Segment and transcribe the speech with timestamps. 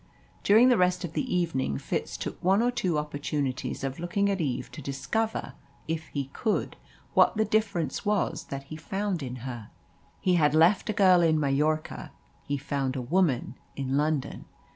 [0.43, 4.41] During the rest of the evening Fitz took one or two opportunities of looking at
[4.41, 5.53] Eve to discover,
[5.87, 6.75] if he could,
[7.13, 9.69] what the difference was that he found in her.
[10.19, 12.11] He had left a girl in Majorca
[12.41, 14.45] he found a woman in London.